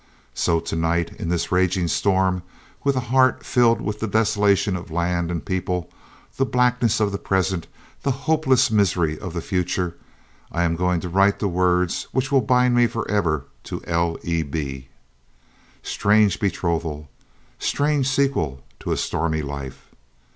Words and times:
"So 0.33 0.59
to 0.59 0.75
night, 0.75 1.13
in 1.19 1.29
this 1.29 1.51
raging 1.51 1.87
storm, 1.87 2.41
with 2.83 2.95
a 2.95 2.99
heart 3.13 3.45
filled 3.45 3.79
with 3.79 3.99
the 3.99 4.07
desolation 4.07 4.75
of 4.75 4.89
land 4.89 5.29
and 5.29 5.45
people, 5.45 5.91
the 6.37 6.43
blackness 6.43 6.99
of 6.99 7.11
the 7.11 7.19
present, 7.19 7.67
the 8.01 8.09
hopeless 8.25 8.71
misery 8.71 9.19
of 9.19 9.33
the 9.35 9.43
future, 9.43 9.95
I 10.51 10.63
am 10.63 10.75
going 10.75 11.01
to 11.01 11.09
write 11.09 11.37
the 11.37 11.47
words 11.47 12.07
which 12.13 12.31
will 12.31 12.41
bind 12.41 12.73
me 12.73 12.87
for 12.87 13.07
ever 13.11 13.45
to 13.65 13.79
L.E.B. 13.85 14.87
"Strange 15.83 16.39
betrothal! 16.39 17.07
Strange 17.59 18.09
sequel 18.09 18.63
to 18.79 18.91
a 18.91 18.97
stormy 18.97 19.43
life! 19.43 19.85